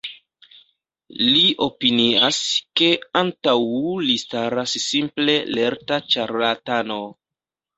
Li 1.33 1.43
opinias, 1.65 2.39
ke 2.81 2.89
antaŭ 3.23 3.55
li 4.07 4.17
staras 4.25 4.75
simple 4.87 5.37
lerta 5.59 6.01
ĉarlatano. 6.17 6.99